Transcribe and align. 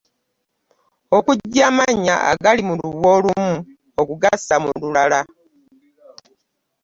Okuggya 1.17 1.63
amannya 1.69 2.15
agali 2.31 2.61
mu 2.67 2.73
lubu 2.79 3.05
olumu 3.15 3.55
okugassa 4.01 4.55
mu 4.63 4.69
lulala. 4.81 5.21